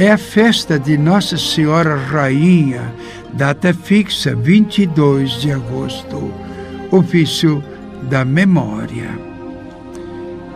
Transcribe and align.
É 0.00 0.12
a 0.12 0.16
festa 0.16 0.78
de 0.78 0.96
Nossa 0.96 1.36
Senhora 1.36 1.96
Rainha, 1.96 2.94
data 3.32 3.74
fixa 3.74 4.32
22 4.32 5.40
de 5.40 5.50
agosto, 5.50 6.32
ofício 6.92 7.60
da 8.02 8.24
memória. 8.24 9.10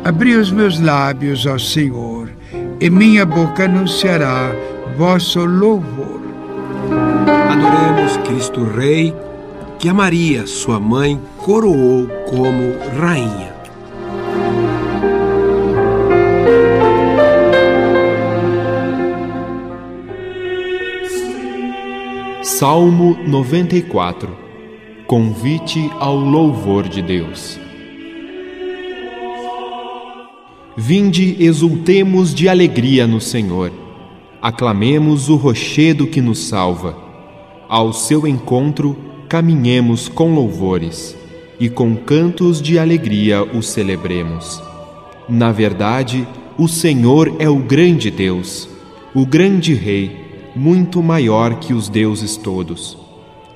Abri 0.05 0.37
os 0.37 0.53
meus 0.53 0.79
lábios 0.79 1.45
ao 1.45 1.59
Senhor, 1.59 2.31
e 2.81 2.89
minha 2.89 3.27
boca 3.27 3.65
anunciará 3.65 4.53
vosso 4.97 5.45
louvor. 5.45 6.23
Adoremos 7.51 8.19
Cristo 8.19 8.63
Rei, 8.63 9.13
que 9.77 9.89
a 9.89 9.95
Maria, 9.95 10.47
sua 10.47 10.79
mãe, 10.79 11.21
coroou 11.39 12.07
como 12.31 12.79
rainha. 12.97 13.62
Salmo 22.63 23.19
94 23.27 24.39
Convite 25.05 25.91
ao 25.99 26.15
louvor 26.17 26.87
de 26.87 27.03
Deus. 27.03 27.59
Vinde, 30.77 31.37
exultemos 31.41 32.33
de 32.33 32.49
alegria 32.49 33.05
no 33.05 33.21
Senhor. 33.21 33.73
Aclamemos 34.41 35.29
o 35.29 35.35
rochedo 35.35 36.07
que 36.07 36.21
nos 36.21 36.39
salva. 36.39 36.97
Ao 37.69 37.93
seu 37.93 38.29
encontro, 38.29 38.97
caminhemos 39.29 40.09
com 40.09 40.33
louvores 40.33 41.17
e 41.59 41.69
com 41.69 41.97
cantos 41.97 42.63
de 42.63 42.79
alegria 42.79 43.43
o 43.43 43.61
celebremos. 43.61 44.63
Na 45.29 45.51
verdade, 45.51 46.29
o 46.57 46.69
Senhor 46.69 47.35
é 47.41 47.49
o 47.49 47.57
grande 47.57 48.09
Deus, 48.09 48.69
o 49.13 49.27
grande 49.27 49.75
Rei 49.75 50.22
muito 50.55 51.03
maior 51.03 51.57
que 51.57 51.73
os 51.73 51.89
deuses 51.89 52.37
todos. 52.37 52.99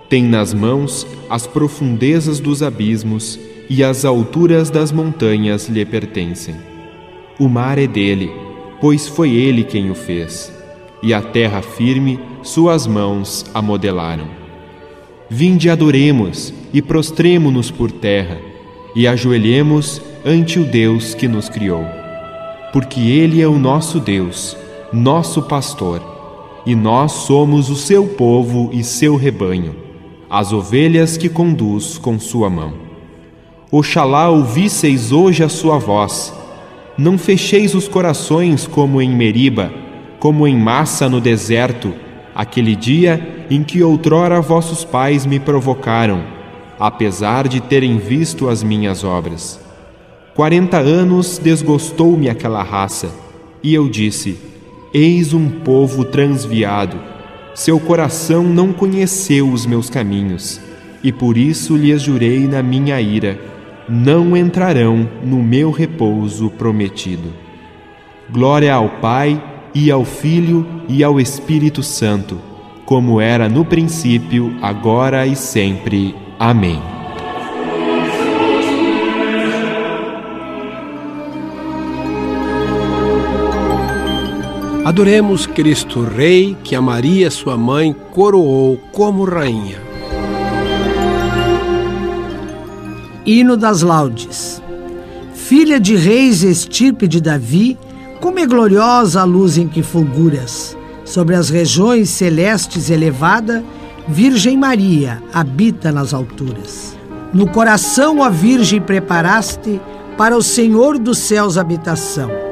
Tem 0.08 0.22
nas 0.22 0.54
mãos 0.54 1.06
as 1.28 1.46
profundezas 1.46 2.40
dos 2.40 2.62
abismos 2.62 3.38
e 3.68 3.82
as 3.82 4.04
alturas 4.04 4.70
das 4.70 4.92
montanhas 4.92 5.68
lhe 5.68 5.84
pertencem. 5.84 6.54
O 7.38 7.48
mar 7.48 7.78
é 7.78 7.86
dele, 7.86 8.30
pois 8.80 9.08
foi 9.08 9.30
ele 9.30 9.64
quem 9.64 9.90
o 9.90 9.94
fez, 9.94 10.52
e 11.02 11.12
a 11.12 11.20
terra 11.20 11.60
firme 11.60 12.18
suas 12.42 12.86
mãos 12.86 13.44
a 13.52 13.60
modelaram. 13.60 14.28
Vinde 15.28 15.68
adoremos 15.68 16.54
e 16.72 16.80
prostremo-nos 16.80 17.70
por 17.70 17.90
terra, 17.90 18.38
e 18.94 19.06
ajoelhemos 19.06 20.00
ante 20.24 20.58
o 20.58 20.64
Deus 20.64 21.14
que 21.14 21.28
nos 21.28 21.48
criou. 21.48 21.84
Porque 22.72 23.00
ele 23.00 23.42
é 23.42 23.48
o 23.48 23.58
nosso 23.58 23.98
Deus, 23.98 24.56
nosso 24.92 25.42
pastor 25.42 26.15
e 26.66 26.74
nós 26.74 27.12
somos 27.12 27.70
o 27.70 27.76
seu 27.76 28.04
povo 28.04 28.70
e 28.72 28.82
seu 28.82 29.14
rebanho, 29.14 29.76
as 30.28 30.52
ovelhas 30.52 31.16
que 31.16 31.28
conduz 31.28 31.96
com 31.96 32.18
sua 32.18 32.50
mão. 32.50 32.74
Oxalá 33.70 34.28
ouvisseis 34.28 35.12
hoje 35.12 35.44
a 35.44 35.48
sua 35.48 35.78
voz. 35.78 36.34
Não 36.98 37.16
fecheis 37.16 37.74
os 37.74 37.86
corações 37.86 38.66
como 38.66 39.00
em 39.00 39.08
Meriba, 39.08 39.72
como 40.18 40.46
em 40.46 40.56
massa 40.56 41.08
no 41.08 41.20
deserto, 41.20 41.94
aquele 42.34 42.74
dia 42.74 43.46
em 43.48 43.62
que 43.62 43.82
outrora 43.82 44.40
vossos 44.40 44.84
pais 44.84 45.24
me 45.24 45.38
provocaram, 45.38 46.24
apesar 46.80 47.46
de 47.46 47.60
terem 47.60 47.96
visto 47.98 48.48
as 48.48 48.62
minhas 48.62 49.04
obras. 49.04 49.60
Quarenta 50.34 50.78
anos 50.78 51.38
desgostou-me 51.38 52.28
aquela 52.28 52.62
raça, 52.62 53.10
e 53.62 53.72
eu 53.72 53.88
disse: 53.88 54.55
Eis 54.92 55.34
um 55.34 55.48
povo 55.48 56.04
transviado. 56.04 56.98
Seu 57.54 57.80
coração 57.80 58.42
não 58.44 58.72
conheceu 58.72 59.48
os 59.50 59.66
meus 59.66 59.90
caminhos, 59.90 60.60
e 61.02 61.10
por 61.10 61.36
isso 61.36 61.76
lhes 61.76 62.02
jurei 62.02 62.46
na 62.46 62.62
minha 62.62 63.00
ira: 63.00 63.38
não 63.88 64.36
entrarão 64.36 65.08
no 65.24 65.42
meu 65.42 65.70
repouso 65.70 66.50
prometido. 66.50 67.32
Glória 68.30 68.74
ao 68.74 68.88
Pai, 69.00 69.42
e 69.74 69.90
ao 69.90 70.04
Filho, 70.04 70.66
e 70.88 71.04
ao 71.04 71.20
Espírito 71.20 71.82
Santo, 71.82 72.38
como 72.84 73.20
era 73.20 73.48
no 73.48 73.64
princípio, 73.64 74.56
agora 74.62 75.26
e 75.26 75.36
sempre. 75.36 76.14
Amém. 76.38 76.95
Adoremos 84.86 85.46
Cristo 85.48 86.04
Rei, 86.04 86.56
que 86.62 86.76
a 86.76 86.80
Maria, 86.80 87.28
sua 87.28 87.56
mãe, 87.56 87.92
coroou 88.12 88.78
como 88.92 89.24
rainha. 89.24 89.82
Hino 93.26 93.56
das 93.56 93.82
Laudes. 93.82 94.62
Filha 95.34 95.80
de 95.80 95.96
reis, 95.96 96.44
estirpe 96.44 97.08
de 97.08 97.20
Davi, 97.20 97.76
como 98.20 98.38
é 98.38 98.46
gloriosa 98.46 99.22
a 99.22 99.24
luz 99.24 99.58
em 99.58 99.66
que 99.66 99.82
fulguras. 99.82 100.78
Sobre 101.04 101.34
as 101.34 101.50
regiões 101.50 102.08
celestes 102.10 102.88
elevada, 102.88 103.64
Virgem 104.06 104.56
Maria 104.56 105.20
habita 105.34 105.90
nas 105.90 106.14
alturas. 106.14 106.96
No 107.34 107.48
coração 107.48 108.22
a 108.22 108.30
Virgem 108.30 108.80
preparaste 108.80 109.80
para 110.16 110.36
o 110.36 110.42
Senhor 110.44 110.96
dos 110.96 111.18
céus 111.18 111.58
habitação 111.58 112.45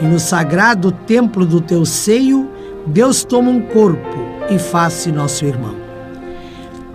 e 0.00 0.04
no 0.04 0.18
sagrado 0.18 0.90
templo 0.90 1.44
do 1.44 1.60
teu 1.60 1.84
seio, 1.84 2.48
Deus 2.86 3.22
toma 3.24 3.50
um 3.50 3.60
corpo 3.60 4.18
e 4.50 4.58
faz-se 4.58 5.12
nosso 5.12 5.44
irmão. 5.44 5.74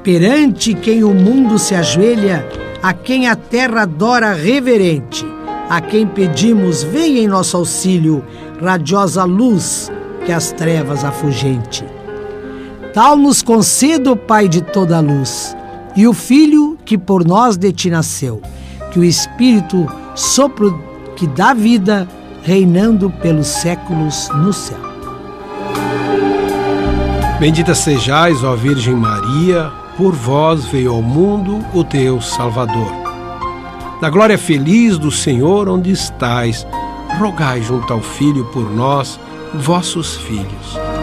Perante 0.04 0.74
quem 0.74 1.04
o 1.04 1.14
mundo 1.14 1.58
se 1.58 1.74
ajoelha, 1.74 2.48
a 2.82 2.94
quem 2.94 3.28
a 3.28 3.36
terra 3.36 3.84
adora 3.84 4.34
reverente, 4.34 5.26
a 5.70 5.82
quem 5.82 6.06
pedimos, 6.06 6.84
venha 6.84 7.22
em 7.22 7.28
nosso 7.28 7.58
auxílio, 7.58 8.24
radiosa 8.62 9.24
luz 9.24 9.92
que 10.26 10.32
as 10.32 10.52
trevas 10.52 11.04
afugente. 11.04 11.86
Tal 12.94 13.18
nos 13.18 13.42
conceda 13.42 14.12
o 14.12 14.16
Pai 14.16 14.48
de 14.48 14.62
toda 14.62 14.98
a 14.98 15.02
luz, 15.02 15.56
e 15.96 16.08
o 16.08 16.14
Filho 16.14 16.78
que 16.86 16.98
por 16.98 17.26
nós 17.26 17.58
de 17.58 17.72
ti 17.72 17.90
nasceu, 17.90 18.42
que 18.92 19.00
o 19.00 19.04
Espírito, 19.04 19.88
sopro 20.14 20.80
que 21.16 21.26
dá 21.28 21.54
vida, 21.54 22.08
reinando 22.46 23.10
pelos 23.10 23.48
séculos 23.48 24.30
no 24.30 24.54
céu. 24.54 24.78
Bendita 27.40 27.74
sejais, 27.74 28.44
ó 28.44 28.56
Virgem 28.56 28.96
Maria, 28.96 29.72
por 29.98 30.14
vós 30.14 30.64
veio 30.66 30.92
ao 30.92 31.02
mundo 31.02 31.66
o 31.74 31.84
Deus 31.84 32.30
Salvador. 32.30 32.92
Na 34.00 34.12
glória 34.12 34.38
feliz 34.38 35.00
do 35.00 35.10
Senhor 35.10 35.68
onde 35.68 35.90
estais, 35.90 36.68
rogai 37.18 37.64
junto 37.64 37.92
ao 37.92 38.02
Filho 38.02 38.46
por 38.54 38.70
nós, 38.70 39.20
vossos 39.56 40.16
filhos. 40.18 40.95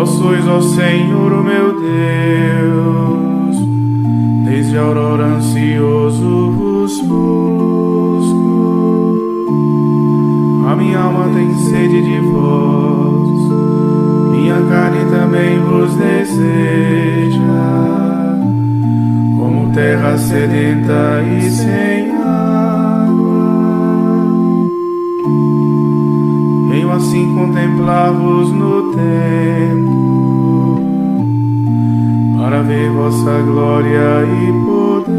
Vós 0.00 0.08
sois, 0.12 0.48
ó 0.48 0.62
Senhor, 0.62 1.30
o 1.30 1.44
meu 1.44 1.78
Deus, 1.78 3.56
desde 4.46 4.78
a 4.78 4.80
aurora 4.80 5.24
ansioso 5.26 6.52
vos 6.52 6.98
busco. 7.02 8.40
A 10.70 10.74
minha 10.74 11.00
alma 11.00 11.28
tem 11.34 11.54
sede 11.54 12.02
de 12.02 12.18
vós, 12.18 13.52
minha 14.30 14.62
carne 14.70 15.04
também 15.10 15.58
vos 15.58 15.94
deseja, 15.94 17.38
como 19.38 19.70
terra 19.74 20.16
sedenta 20.16 21.22
e 21.30 21.42
sem 21.50 21.99
Assim 26.92 27.34
contemplar-vos 27.34 28.50
no 28.52 28.92
templo 28.92 30.10
para 32.36 32.62
ver 32.62 32.90
vossa 32.90 33.40
glória 33.42 34.24
e 34.26 34.52
poder. 34.66 35.10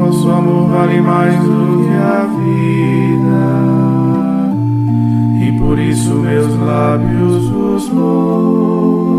Vosso 0.00 0.30
amor 0.30 0.68
vale 0.68 1.00
mais 1.00 1.34
do 1.44 1.82
que 1.82 1.88
a 1.96 2.26
vida, 2.44 3.46
e 5.40 5.52
por 5.58 5.78
isso 5.78 6.14
meus 6.14 6.54
lábios 6.60 7.48
vos 7.48 7.88
louvam. 7.88 9.14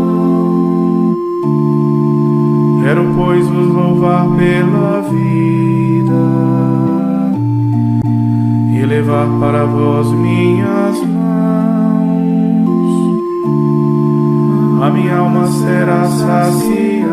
Quero, 2.84 3.04
pois, 3.16 3.46
vos 3.48 3.68
louvar 3.68 4.28
pela 4.36 5.00
vida 5.00 5.75
levar 8.96 9.28
para 9.38 9.66
vós 9.66 10.10
minhas 10.10 10.98
mãos, 11.00 12.22
a 14.82 14.90
minha 14.90 15.18
alma 15.18 15.46
será 15.48 16.04
saciada, 16.06 17.06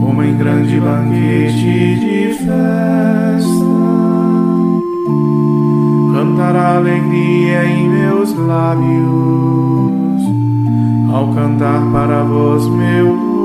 como 0.00 0.22
em 0.22 0.38
grande 0.38 0.80
banquete 0.80 1.96
de 2.00 2.32
festa, 2.32 2.46
cantará 6.14 6.76
alegria 6.76 7.66
em 7.66 7.90
meus 7.90 8.34
lábios, 8.38 10.22
ao 11.12 11.28
cantar 11.34 11.82
para 11.92 12.22
vós 12.22 12.66
meu 12.68 13.08
povo 13.08 13.36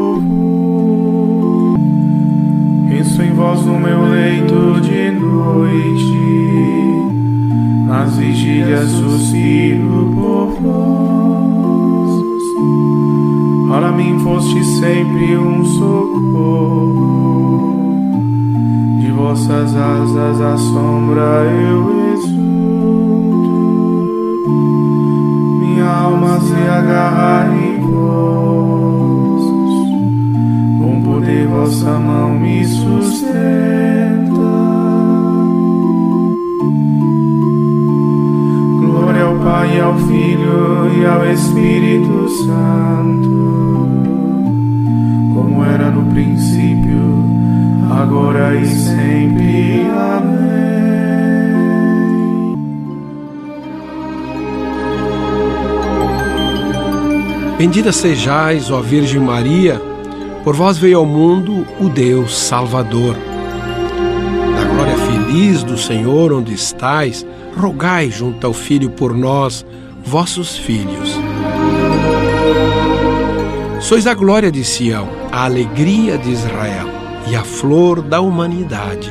penso 3.01 3.23
em 3.23 3.33
vós 3.33 3.65
no 3.65 3.79
meu 3.79 4.03
leito 4.03 4.79
de 4.79 5.00
noite, 5.21 7.11
nas 7.87 8.17
vigílias 8.17 8.89
suspiro 8.89 10.11
por 10.13 10.47
vós. 10.61 11.21
Para 13.69 13.91
mim 13.93 14.19
foste 14.19 14.63
sempre 14.65 15.37
um 15.37 15.63
socorro, 15.63 17.01
de 18.99 19.11
vossas 19.11 19.73
asas 19.75 20.41
a 20.41 20.57
sombra 20.57 21.45
eu 21.45 22.13
exulto. 22.13 23.51
Minha 25.61 25.89
alma 25.89 26.39
se 26.41 26.53
agarra 26.53 27.47
em 27.55 27.79
vós, 27.79 29.43
com 30.79 31.01
poder 31.03 31.47
vossa 31.47 31.97
mão 31.97 32.37
me 32.37 32.65
sustenta. 32.65 34.00
Pai, 39.43 39.79
ao 39.79 39.95
Filho 39.97 40.91
e 40.95 41.05
ao 41.05 41.25
Espírito 41.25 42.29
Santo, 42.45 43.87
como 45.33 45.63
era 45.65 45.89
no 45.89 46.11
princípio, 46.11 47.01
agora 47.89 48.55
e 48.55 48.67
sempre. 48.67 49.87
Amém. 49.89 50.41
Bendita 57.57 57.91
sejais, 57.91 58.71
ó 58.71 58.81
Virgem 58.81 59.19
Maria, 59.19 59.81
por 60.43 60.55
vós 60.55 60.77
veio 60.77 60.97
ao 60.99 61.05
mundo 61.05 61.65
o 61.79 61.89
Deus 61.89 62.37
Salvador. 62.37 63.30
Feliz 65.31 65.63
do 65.63 65.77
Senhor 65.77 66.33
onde 66.33 66.53
estais, 66.53 67.25
rogai 67.55 68.11
junto 68.11 68.45
ao 68.45 68.51
Filho 68.51 68.89
por 68.89 69.15
nós, 69.15 69.65
vossos 70.03 70.57
filhos. 70.57 71.17
Sois 73.79 74.07
a 74.07 74.13
glória 74.13 74.51
de 74.51 74.61
Sião, 74.65 75.07
a 75.31 75.45
alegria 75.45 76.17
de 76.17 76.31
Israel 76.31 76.85
e 77.29 77.35
a 77.37 77.45
flor 77.45 78.01
da 78.01 78.19
humanidade. 78.19 79.09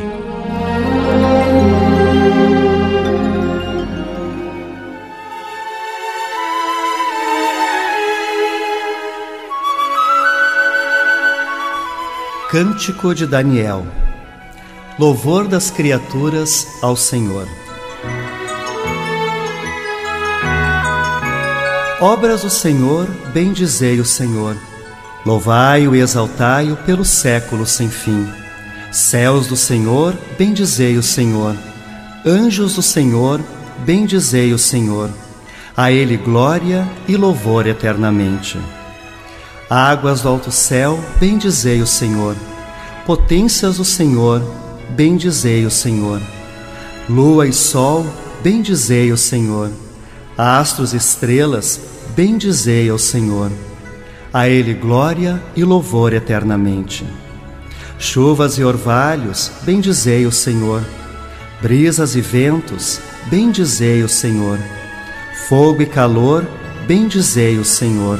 Cântico 12.50 13.14
de 13.14 13.26
Daniel 13.26 13.86
Louvor 15.00 15.48
das 15.48 15.70
criaturas 15.70 16.68
ao 16.82 16.94
Senhor. 16.94 17.48
Obras 21.98 22.42
do 22.42 22.50
Senhor, 22.50 23.08
bendizei 23.32 23.98
o 23.98 24.04
Senhor. 24.04 24.54
Louvai-o 25.24 25.96
e 25.96 26.00
exaltai-o 26.00 26.76
pelos 26.76 27.08
séculos 27.08 27.70
sem 27.70 27.88
fim. 27.88 28.28
Céus 28.92 29.46
do 29.46 29.56
Senhor, 29.56 30.14
bendizei 30.36 30.98
o 30.98 31.02
Senhor. 31.02 31.56
Anjos 32.26 32.74
do 32.74 32.82
Senhor, 32.82 33.40
bendizei 33.86 34.52
o 34.52 34.58
Senhor. 34.58 35.08
A 35.74 35.90
Ele 35.90 36.18
glória 36.18 36.86
e 37.08 37.16
louvor 37.16 37.66
eternamente. 37.66 38.60
Águas 39.70 40.20
do 40.20 40.28
alto 40.28 40.52
céu, 40.52 41.02
bendizei 41.18 41.80
o 41.80 41.86
Senhor. 41.86 42.36
Potências 43.06 43.78
do 43.78 43.84
Senhor, 43.84 44.42
bendizei 44.96 45.64
o 45.64 45.70
Senhor. 45.70 46.20
Lua 47.08 47.46
e 47.46 47.52
sol, 47.52 48.06
bendizei 48.42 49.12
o 49.12 49.16
Senhor. 49.16 49.70
Astros 50.36 50.92
e 50.92 50.96
estrelas, 50.96 51.80
bendizei 52.14 52.88
ao 52.88 52.98
Senhor. 52.98 53.50
A 54.32 54.48
Ele 54.48 54.74
glória 54.74 55.42
e 55.56 55.64
louvor 55.64 56.12
eternamente. 56.12 57.04
Chuvas 57.98 58.58
e 58.58 58.64
orvalhos, 58.64 59.50
bendizei 59.62 60.26
o 60.26 60.32
Senhor. 60.32 60.82
Brisas 61.60 62.14
e 62.14 62.20
ventos, 62.20 63.00
bendizei 63.26 64.02
o 64.02 64.08
Senhor. 64.08 64.58
Fogo 65.48 65.82
e 65.82 65.86
calor, 65.86 66.46
bendizei 66.86 67.58
o 67.58 67.64
Senhor 67.64 68.18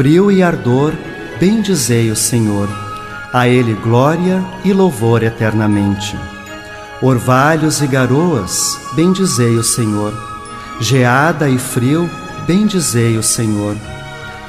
frio 0.00 0.32
e 0.32 0.42
ardor, 0.42 0.94
bendizei 1.38 2.10
o 2.10 2.16
Senhor. 2.16 2.89
A 3.32 3.48
Ele 3.48 3.74
glória 3.74 4.44
e 4.64 4.72
louvor 4.72 5.22
eternamente. 5.22 6.18
Orvalhos 7.00 7.80
e 7.80 7.86
garoas, 7.86 8.78
bendizei 8.94 9.56
o 9.56 9.62
Senhor. 9.62 10.12
Geada 10.80 11.48
e 11.48 11.58
frio, 11.58 12.10
bendizei 12.46 13.16
o 13.16 13.22
Senhor. 13.22 13.76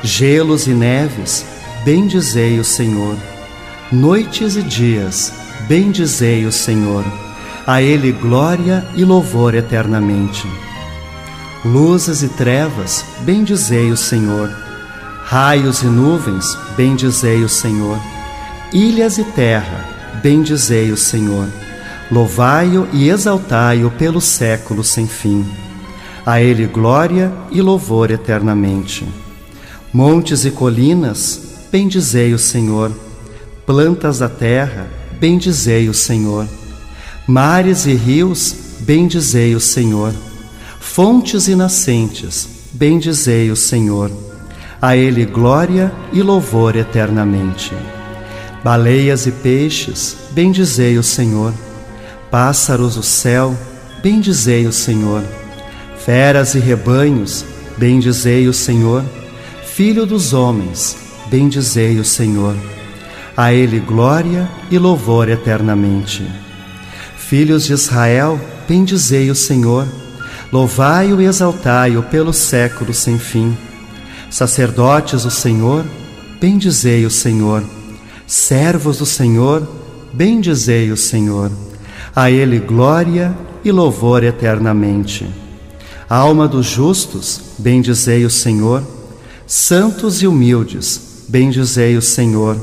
Gelos 0.04 0.68
e 0.68 0.72
neves, 0.72 1.46
bendizei 1.86 2.60
o 2.60 2.64
Senhor. 2.64 3.16
Noites 3.92 4.56
e 4.56 4.64
dias, 4.64 5.32
bendizei 5.68 6.46
o 6.46 6.52
Senhor. 6.52 7.06
A 7.68 7.82
Ele 7.82 8.12
glória 8.12 8.86
e 8.96 9.06
louvor 9.06 9.54
eternamente. 9.54 10.48
Luzes 11.64 12.24
e 12.24 12.30
trevas, 12.30 13.06
bendizei 13.24 13.92
o 13.92 13.98
Senhor 13.98 14.50
Raios 15.32 15.82
e 15.82 15.86
nuvens, 15.86 16.58
bendizei 16.76 17.42
o 17.42 17.48
Senhor. 17.48 17.98
Ilhas 18.74 19.18
e 19.18 19.24
terra, 19.24 19.86
bendizei 20.22 20.92
o 20.92 20.98
Senhor. 20.98 21.48
Louvai-o 22.12 22.88
e 22.94 23.10
exaltai-o 23.10 23.92
pelos 23.92 24.26
séculos 24.26 24.88
sem 24.88 25.08
fim. 25.08 25.46
A 26.26 26.42
Ele 26.42 26.68
glória 26.68 27.32
e 27.52 27.62
louvor 27.62 28.12
eternamente. 28.12 29.06
Montes 29.94 30.46
e 30.46 30.52
colinas, 30.52 31.68
bendizei 31.72 32.34
o 32.34 32.40
Senhor. 32.40 32.92
Plantas 33.66 34.20
da 34.20 34.30
terra, 34.30 34.88
bendizei 35.20 35.90
o 35.90 35.94
Senhor. 35.94 36.48
Mares 37.28 37.86
e 37.86 37.94
rios, 37.94 38.56
bendizei 38.80 39.56
o 39.56 39.60
Senhor. 39.60 40.14
Fontes 40.80 41.48
e 41.48 41.56
nascentes, 41.56 42.48
bendizei 42.74 43.52
o 43.52 43.56
Senhor 43.56 44.12
a 44.82 44.98
Ele 44.98 45.26
glória 45.26 45.94
e 46.12 46.24
louvor 46.24 46.76
eternamente. 46.76 47.72
Baleias 48.64 49.26
e 49.26 49.32
peixes, 49.32 50.16
bendizei 50.32 50.98
o 50.98 51.04
Senhor. 51.04 51.54
Pássaros 52.30 52.96
do 52.96 53.04
céu, 53.04 53.58
bendizei 54.04 54.68
o 54.68 54.72
Senhor. 54.72 55.24
Feras 55.98 56.54
e 56.54 56.60
rebanhos, 56.60 57.44
bendizei 57.78 58.48
o 58.48 58.54
Senhor. 58.54 59.04
Filho 59.66 60.06
dos 60.06 60.32
homens, 60.32 60.96
bendizei 61.28 62.00
o 62.00 62.06
Senhor. 62.06 62.56
A 63.36 63.52
Ele 63.52 63.80
glória 63.80 64.48
e 64.70 64.78
louvor 64.78 65.28
eternamente. 65.28 66.24
Filhos 67.18 67.66
de 67.66 67.74
Israel, 67.74 68.40
bendizei 68.68 69.32
o 69.32 69.36
Senhor. 69.36 69.88
Louvai-o 70.52 71.20
e 71.20 71.26
exaltai-o 71.26 72.04
pelos 72.04 72.38
séculos 72.38 72.98
sem 72.98 73.18
fim. 73.18 73.58
Sacerdotes 74.30 75.24
do 75.24 75.32
Senhor, 75.32 75.84
bendizei 76.40 77.06
o 77.06 77.10
Senhor. 77.10 77.64
Servos 78.32 79.00
do 79.00 79.06
Senhor, 79.06 79.68
bendizei 80.14 80.90
o 80.90 80.96
Senhor. 80.96 81.52
A 82.16 82.32
Ele 82.32 82.60
glória 82.60 83.38
e 83.62 83.74
louvor 83.74 84.24
eternamente. 84.24 85.30
Alma 86.10 86.48
dos 86.48 86.66
justos, 86.66 87.42
bendizei 87.58 88.24
o 88.24 88.30
Senhor. 88.30 88.84
Santos 89.46 90.22
e 90.22 90.28
humildes, 90.28 91.26
bendizei 91.28 91.98
o 91.98 92.02
Senhor. 92.02 92.56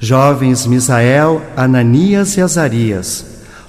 Jovens 0.00 0.64
Misael, 0.64 1.42
Ananias 1.54 2.38
e 2.38 2.40
Azarias, 2.40 3.22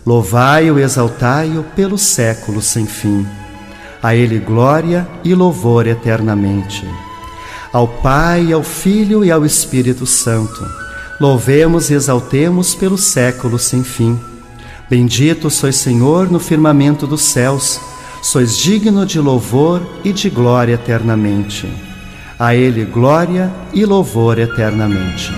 louvai-o 0.05 0.79
e 0.79 0.81
exaltai-o 0.81 1.65
pelos 1.75 2.03
séculos 2.03 2.63
sem 2.67 2.85
fim. 2.85 3.27
A 4.01 4.15
Ele 4.15 4.39
glória 4.39 5.05
e 5.25 5.35
louvor 5.35 5.87
eternamente 5.87 6.87
ao 7.73 7.87
Pai, 7.87 8.53
ao 8.53 8.61
Filho 8.61 9.25
e 9.25 9.31
ao 9.31 9.43
Espírito 9.43 10.05
Santo. 10.05 10.82
Louvemos 11.19 11.89
e 11.89 11.93
exaltemos 11.93 12.73
pelos 12.73 13.03
séculos 13.03 13.63
sem 13.63 13.83
fim. 13.83 14.19
Bendito 14.89 15.49
sois, 15.49 15.75
Senhor, 15.75 16.29
no 16.29 16.39
firmamento 16.39 17.05
dos 17.05 17.21
céus, 17.21 17.79
sois 18.21 18.57
digno 18.57 19.05
de 19.05 19.19
louvor 19.19 19.81
e 20.03 20.11
de 20.11 20.29
glória 20.29 20.73
eternamente. 20.73 21.71
A 22.37 22.55
Ele 22.55 22.83
glória 22.83 23.53
e 23.73 23.85
louvor 23.85 24.39
eternamente. 24.39 25.31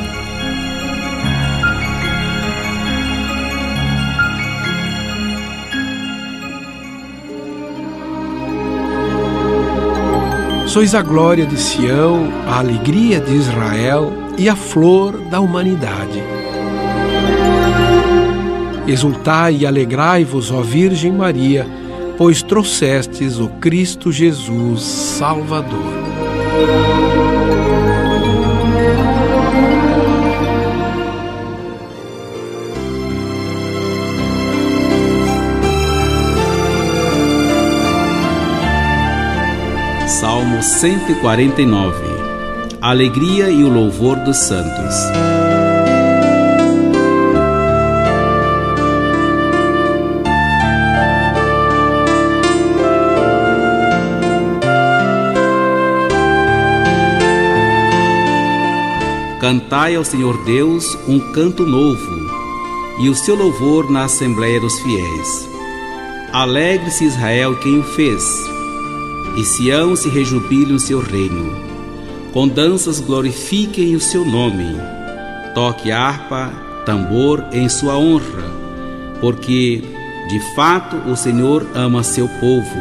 Sois 10.67 10.95
a 10.95 11.01
glória 11.01 11.45
de 11.45 11.57
Sião, 11.57 12.29
a 12.47 12.59
alegria 12.59 13.19
de 13.21 13.33
Israel 13.33 14.24
e 14.37 14.49
a 14.49 14.55
flor 14.55 15.17
da 15.29 15.39
humanidade. 15.39 16.21
Exultai 18.87 19.57
e 19.61 19.65
alegrai-vos, 19.65 20.51
ó 20.51 20.61
Virgem 20.61 21.11
Maria, 21.11 21.65
pois 22.17 22.43
trouxestes 22.43 23.39
o 23.39 23.49
Cristo 23.49 24.11
Jesus 24.11 24.81
Salvador. 24.83 26.05
Salmo 40.07 40.61
149 40.61 42.04
Alegria 42.87 43.49
e 43.49 43.63
o 43.63 43.67
louvor 43.67 44.15
dos 44.19 44.37
santos. 44.37 44.95
Cantai 59.41 59.95
ao 59.95 60.05
Senhor 60.05 60.37
Deus 60.45 60.95
um 61.07 61.19
canto 61.31 61.65
novo, 61.65 61.97
e 62.99 63.09
o 63.09 63.15
seu 63.15 63.33
louvor 63.33 63.89
na 63.89 64.03
Assembleia 64.03 64.61
dos 64.61 64.79
Fiéis. 64.81 65.49
Alegre-se 66.31 67.05
Israel 67.05 67.55
quem 67.55 67.79
o 67.79 67.83
fez 67.83 68.53
e 69.35 69.43
Sião 69.43 69.95
se 69.95 70.07
rejubile 70.07 70.73
o 70.73 70.79
seu 70.79 70.99
reino. 70.99 71.44
Com 72.35 72.49
danças 72.49 72.99
glorifiquem 72.99 73.95
o 73.95 73.99
seu 74.01 74.25
nome. 74.25 74.75
Toque 75.53 75.89
harpa, 75.89 76.51
tambor 76.85 77.45
em 77.53 77.69
sua 77.69 77.97
honra, 77.97 78.43
porque 79.21 79.81
de 80.27 80.39
fato 80.53 80.97
o 81.09 81.15
Senhor 81.15 81.65
ama 81.73 82.03
seu 82.03 82.27
povo 82.27 82.77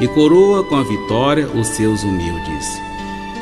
e 0.00 0.08
coroa 0.08 0.64
com 0.64 0.74
a 0.74 0.82
vitória 0.82 1.46
os 1.46 1.68
seus 1.68 2.02
humildes. 2.02 2.66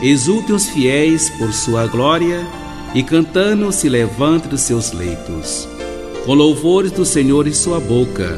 Exultem 0.02 0.54
os 0.54 0.68
fiéis 0.68 1.30
por 1.30 1.50
sua 1.54 1.86
glória 1.86 2.46
e 2.94 3.02
cantando 3.02 3.72
se 3.72 3.88
levante 3.88 4.48
dos 4.48 4.60
seus 4.60 4.92
leitos. 4.92 5.66
Com 6.26 6.34
louvores 6.34 6.92
do 6.92 7.06
Senhor 7.06 7.48
em 7.48 7.54
sua 7.54 7.80
boca 7.80 8.36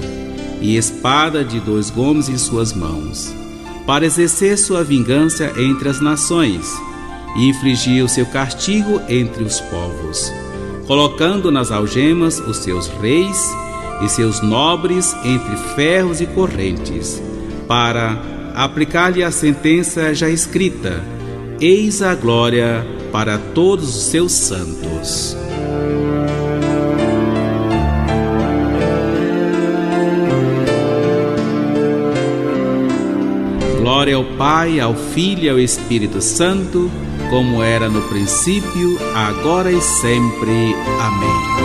e 0.60 0.76
espada 0.76 1.44
de 1.44 1.58
dois 1.58 1.90
gumes 1.90 2.28
em 2.28 2.38
suas 2.38 2.72
mãos 2.72 3.34
para 3.84 4.06
exercer 4.06 4.56
sua 4.56 4.84
vingança 4.84 5.52
entre 5.56 5.88
as 5.88 6.00
nações 6.00 6.86
e 7.36 7.48
infligir 7.48 8.04
o 8.04 8.08
seu 8.08 8.26
castigo 8.26 9.00
entre 9.08 9.42
os 9.42 9.60
povos, 9.60 10.32
colocando 10.86 11.50
nas 11.50 11.70
algemas 11.70 12.38
os 12.38 12.58
seus 12.58 12.88
reis 13.00 13.50
e 14.02 14.08
seus 14.08 14.40
nobres 14.42 15.14
entre 15.24 15.56
ferros 15.74 16.20
e 16.20 16.26
correntes, 16.26 17.22
para 17.66 18.20
aplicar-lhe 18.54 19.22
a 19.22 19.30
sentença 19.30 20.14
já 20.14 20.28
escrita: 20.28 21.02
Eis 21.60 22.02
a 22.02 22.14
glória 22.14 22.86
para 23.12 23.38
todos 23.38 23.96
os 23.96 24.04
seus 24.04 24.32
santos. 24.32 25.36
Glória 33.80 34.16
ao 34.16 34.24
Pai, 34.24 34.78
ao 34.78 34.94
Filho 34.94 35.44
e 35.44 35.48
ao 35.48 35.58
Espírito 35.58 36.20
Santo, 36.20 36.90
como 37.30 37.62
era 37.62 37.88
no 37.88 38.02
princípio, 38.08 38.98
agora 39.14 39.70
e 39.70 39.80
sempre. 39.80 40.74
Amém. 41.00 41.58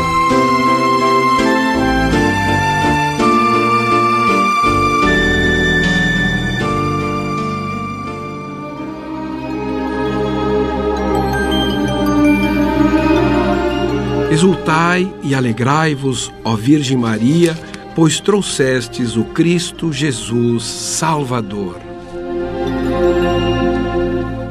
Exultai 14.32 15.13
e 15.22 15.36
alegrai-vos, 15.36 16.32
ó 16.43 16.55
Virgem 16.55 16.98
Maria, 16.98 17.55
pois 17.96 18.20
trouxestes 18.20 19.15
o 19.15 19.24
Cristo 19.25 19.93
Jesus 19.93 20.63
Salvador. 20.63 21.93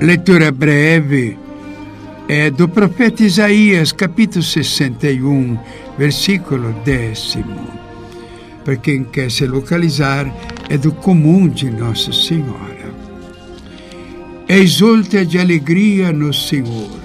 Leitura 0.02 0.50
breve 0.50 1.38
é 2.28 2.50
do 2.50 2.68
profeta 2.68 3.22
Isaías, 3.22 3.92
capítulo 3.92 4.42
61, 4.42 5.56
versículo 5.96 6.72
décimo. 6.84 7.68
Para 8.64 8.74
quem 8.74 9.04
quer 9.04 9.30
se 9.30 9.46
localizar, 9.46 10.26
é 10.68 10.76
do 10.76 10.90
comum 10.90 11.46
de 11.48 11.70
Nossa 11.70 12.12
Senhora. 12.12 12.92
Exulta 14.48 15.24
de 15.24 15.38
alegria 15.38 16.12
no 16.12 16.34
Senhor, 16.34 16.98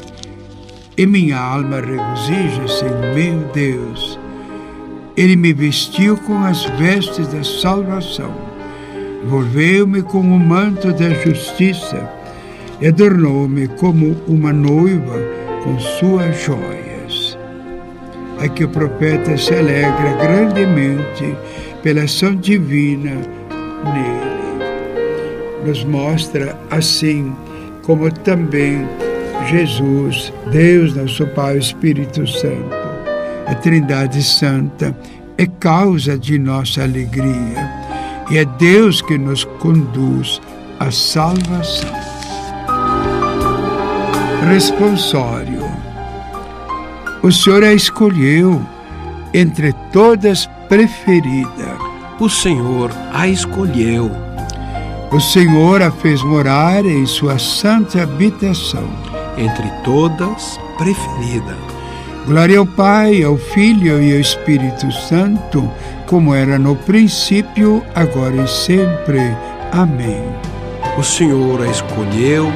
e 0.97 1.05
minha 1.05 1.37
alma 1.37 1.79
regozija-se 1.79 2.83
em 2.83 3.13
meu 3.13 3.47
Deus. 3.53 4.17
Ele 5.15 5.35
me 5.35 5.53
vestiu 5.53 6.17
com 6.17 6.43
as 6.43 6.65
vestes 6.79 7.27
da 7.27 7.43
salvação, 7.43 8.33
envolveu-me 9.23 10.01
com 10.01 10.21
o 10.21 10.39
manto 10.39 10.91
da 10.93 11.11
justiça 11.11 12.16
e 12.79 12.88
adornou-me 12.88 13.67
como 13.67 14.15
uma 14.27 14.53
noiva 14.53 15.19
com 15.63 15.79
suas 15.79 16.43
joias. 16.43 17.38
Aqui 18.39 18.63
o 18.63 18.69
profeta 18.69 19.36
se 19.38 19.53
alegra 19.53 20.15
grandemente 20.22 21.36
pela 21.81 22.03
ação 22.03 22.36
divina 22.36 23.15
nele. 23.84 24.38
Nos 25.65 25.84
mostra 25.84 26.57
assim 26.69 27.36
como 27.84 28.12
também 28.12 28.88
Jesus, 29.50 30.31
Deus, 30.51 30.96
nosso 30.96 31.25
Pai, 31.27 31.57
Espírito 31.57 32.27
Santo, 32.27 32.75
a 33.48 33.55
Trindade 33.55 34.22
Santa, 34.22 34.96
é 35.38 35.46
causa 35.46 36.17
de 36.17 36.38
nossa 36.38 36.84
alegria 36.84 37.88
e 38.29 38.38
é 38.38 38.46
Deus 38.46 39.01
que 39.01 39.17
nos 39.17 39.43
conduz 39.43 40.41
à 40.79 40.91
salvação 40.91 42.06
responsório. 44.47 45.61
O 47.21 47.31
Senhor 47.31 47.63
a 47.63 47.73
escolheu 47.73 48.61
entre 49.33 49.73
todas 49.91 50.49
preferida. 50.69 51.77
O 52.19 52.29
Senhor 52.29 52.89
a 53.13 53.27
escolheu. 53.27 54.09
O 55.11 55.19
Senhor 55.19 55.81
a 55.81 55.91
fez 55.91 56.23
morar 56.23 56.85
em 56.85 57.05
sua 57.05 57.37
santa 57.37 58.03
habitação. 58.03 58.87
Entre 59.37 59.69
todas 59.83 60.59
preferida. 60.77 61.55
Glória 62.25 62.59
ao 62.59 62.65
Pai, 62.65 63.23
ao 63.23 63.37
Filho 63.37 64.01
e 64.01 64.13
ao 64.13 64.19
Espírito 64.19 64.91
Santo, 64.91 65.69
como 66.07 66.33
era 66.33 66.57
no 66.57 66.75
princípio, 66.75 67.83
agora 67.93 68.35
e 68.35 68.47
sempre. 68.47 69.21
Amém. 69.71 70.23
O 70.97 71.03
Senhor 71.03 71.61
a 71.61 71.67
escolheu 71.67 72.51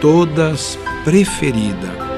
todas 0.00 0.78
preferida. 1.04 2.08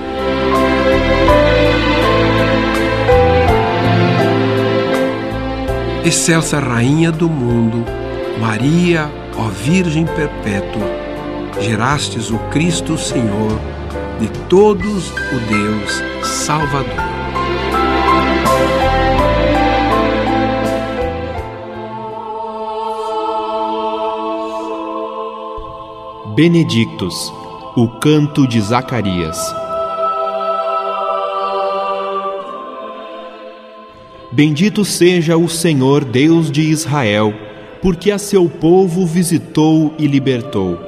Excelsa 6.05 6.59
Rainha 6.59 7.13
do 7.13 7.29
mundo, 7.29 7.85
Maria, 8.41 9.11
ó 9.37 9.49
Virgem 9.49 10.07
perpétua, 10.07 10.87
gerastes 11.61 12.31
o 12.31 12.39
Cristo 12.51 12.97
Senhor, 12.97 13.61
de 14.19 14.29
todos 14.49 15.11
o 15.11 15.41
Deus 15.49 16.03
Salvador. 16.27 17.11
Benedictus 26.35 27.40
o 27.77 27.87
canto 27.87 28.49
de 28.49 28.61
Zacarias. 28.61 29.39
Bendito 34.33 34.85
seja 34.85 35.37
o 35.37 35.49
Senhor 35.49 36.05
Deus 36.05 36.51
de 36.51 36.63
Israel, 36.63 37.33
porque 37.81 38.11
a 38.11 38.19
seu 38.19 38.49
povo 38.49 39.07
visitou 39.07 39.95
e 39.99 40.09
libertou, 40.09 40.81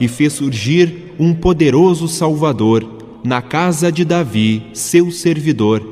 e 0.00 0.08
fez 0.08 0.32
surgir 0.32 1.14
um 1.20 1.32
poderoso 1.32 2.08
Salvador 2.08 2.84
na 3.22 3.40
casa 3.40 3.92
de 3.92 4.04
Davi, 4.04 4.66
seu 4.72 5.12
servidor, 5.12 5.82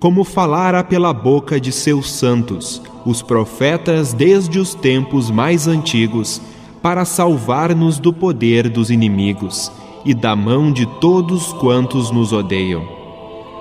como 0.00 0.24
falara 0.24 0.82
pela 0.82 1.12
boca 1.12 1.60
de 1.60 1.70
seus 1.70 2.10
santos, 2.10 2.82
os 3.06 3.22
profetas 3.22 4.12
desde 4.12 4.58
os 4.58 4.74
tempos 4.74 5.30
mais 5.30 5.68
antigos 5.68 6.40
para 6.82 7.04
salvar-nos 7.04 7.98
do 8.00 8.12
poder 8.12 8.68
dos 8.68 8.90
inimigos 8.90 9.70
e 10.04 10.12
da 10.12 10.36
mão 10.36 10.70
de 10.72 10.86
todos 11.00 11.52
quantos 11.54 12.10
nos 12.10 12.32
odeiam. 12.32 12.84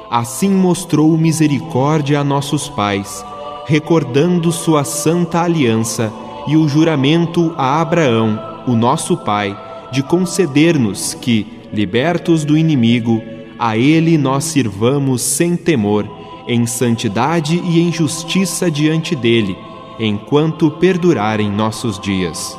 Assim 0.09 0.49
mostrou 0.49 1.17
misericórdia 1.17 2.19
a 2.19 2.23
nossos 2.23 2.69
pais, 2.69 3.25
recordando 3.65 4.51
sua 4.51 4.83
santa 4.83 5.41
aliança 5.41 6.11
e 6.47 6.57
o 6.57 6.67
juramento 6.67 7.53
a 7.57 7.81
Abraão, 7.81 8.39
o 8.67 8.75
nosso 8.75 9.17
pai, 9.17 9.57
de 9.91 10.03
conceder-nos 10.03 11.13
que, 11.13 11.47
libertos 11.71 12.43
do 12.43 12.57
inimigo, 12.57 13.21
a 13.57 13.77
ele 13.77 14.17
nós 14.17 14.43
sirvamos 14.43 15.21
sem 15.21 15.55
temor, 15.55 16.07
em 16.47 16.65
santidade 16.65 17.61
e 17.63 17.79
em 17.79 17.91
justiça 17.91 18.69
diante 18.69 19.15
dele, 19.15 19.57
enquanto 19.99 20.69
perdurarem 20.71 21.49
nossos 21.49 21.99
dias. 21.99 22.57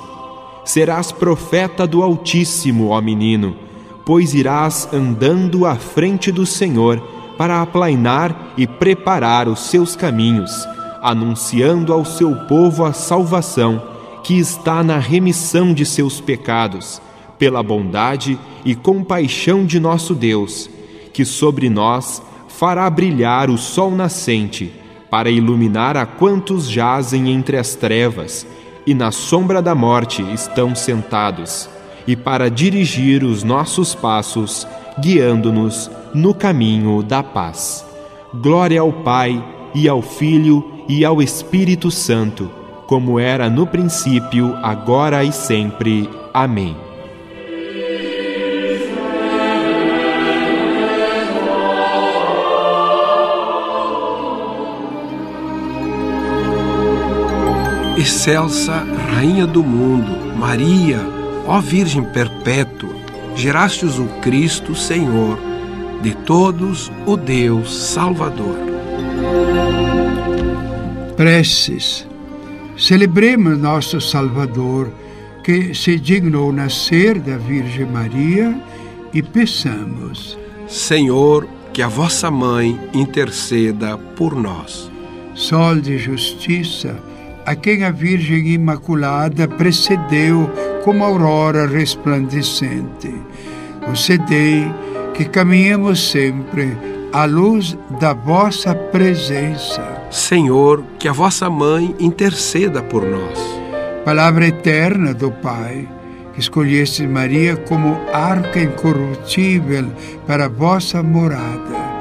Serás 0.64 1.12
profeta 1.12 1.86
do 1.86 2.02
Altíssimo, 2.02 2.88
ó 2.88 3.00
menino, 3.00 3.54
pois 4.04 4.34
irás 4.34 4.88
andando 4.92 5.64
à 5.66 5.76
frente 5.76 6.30
do 6.30 6.44
Senhor 6.44 7.00
para 7.38 7.61
aplainar 7.61 8.52
e 8.56 8.66
preparar 8.66 9.49
os 9.49 9.61
seus 9.61 9.96
caminhos, 9.96 10.66
anunciando 11.02 11.92
ao 11.92 12.04
seu 12.04 12.34
povo 12.46 12.84
a 12.84 12.92
salvação 12.92 13.82
que 14.23 14.38
está 14.38 14.82
na 14.82 14.99
remissão 14.99 15.75
de 15.75 15.84
seus 15.84 16.20
pecados, 16.20 17.00
pela 17.38 17.62
bondade 17.62 18.38
e 18.64 18.75
compaixão 18.75 19.66
de 19.66 19.78
nosso 19.78 20.14
Deus, 20.14 20.70
que 21.12 21.25
sobre 21.25 21.68
nós 21.68 22.23
fará 22.49 22.88
brilhar 22.88 23.50
o 23.50 23.58
sol 23.58 23.90
nascente, 23.90 24.73
para 25.11 25.30
iluminar 25.30 25.96
a 25.96 26.06
quantos 26.06 26.68
jazem 26.68 27.30
entre 27.30 27.56
as 27.56 27.75
trevas 27.75 28.46
e 28.87 28.94
na 28.94 29.11
sombra 29.11 29.62
da 29.62 29.75
morte 29.75 30.23
estão 30.32 30.75
sentados, 30.75 31.68
e 32.06 32.14
para 32.14 32.50
dirigir 32.50 33.25
os 33.25 33.42
nossos 33.42 33.94
passos, 33.94 34.66
guiando-nos 34.99 35.90
no 36.12 36.34
caminho 36.34 37.02
da 37.02 37.23
paz. 37.23 37.84
Glória 38.32 38.80
ao 38.80 38.92
Pai, 38.92 39.42
e 39.75 39.88
ao 39.88 40.00
Filho, 40.00 40.64
e 40.88 41.04
ao 41.04 41.20
Espírito 41.20 41.90
Santo, 41.90 42.50
como 42.87 43.18
era 43.18 43.50
no 43.50 43.66
princípio, 43.66 44.54
agora 44.62 45.25
e 45.25 45.32
sempre. 45.32 46.08
Amém. 46.32 46.76
Excelsa 57.96 58.84
Rainha 59.12 59.46
do 59.46 59.62
mundo, 59.62 60.37
Maria, 60.37 60.99
ó 61.46 61.60
Virgem 61.60 62.04
perpétua, 62.04 62.94
gerastes 63.36 63.98
o 63.98 64.06
Cristo 64.20 64.74
Senhor, 64.74 65.38
de 66.02 66.14
todos 66.14 66.90
o 67.06 67.16
Deus 67.16 67.74
Salvador. 67.74 68.56
Preces. 71.16 72.06
Celebremos 72.76 73.58
nosso 73.58 74.00
Salvador, 74.00 74.90
que 75.44 75.74
se 75.74 75.98
dignou 75.98 76.52
nascer 76.52 77.18
da 77.20 77.36
Virgem 77.36 77.86
Maria, 77.86 78.54
e 79.12 79.22
peçamos. 79.22 80.36
Senhor, 80.66 81.46
que 81.72 81.82
a 81.82 81.88
vossa 81.88 82.30
mãe 82.30 82.78
interceda 82.92 83.96
por 83.96 84.34
nós. 84.34 84.90
Sol 85.34 85.80
de 85.80 85.99
justiça, 85.99 86.97
a 87.47 87.54
quem 87.54 87.84
a 87.84 87.90
Virgem 87.90 88.49
Imaculada 88.49 89.47
precedeu 89.47 90.50
como 90.84 91.02
aurora 91.02 91.66
resplandecente. 91.66 93.12
Concedei 93.84 94.70
que 95.14 95.25
caminhemos 95.25 96.10
sempre 96.10 96.76
à 97.10 97.25
luz 97.25 97.76
da 97.99 98.12
vossa 98.12 98.75
presença. 98.75 100.02
Senhor, 100.10 100.84
que 100.99 101.08
a 101.08 101.12
vossa 101.12 101.49
mãe 101.49 101.94
interceda 101.99 102.82
por 102.82 103.02
nós. 103.02 103.38
Palavra 104.04 104.47
eterna 104.47 105.14
do 105.14 105.30
Pai, 105.30 105.88
que 106.34 106.40
escolheste 106.40 107.06
Maria 107.06 107.56
como 107.56 107.99
arca 108.12 108.60
incorruptível 108.60 109.86
para 110.26 110.44
a 110.44 110.49
vossa 110.49 111.02
morada. 111.02 111.94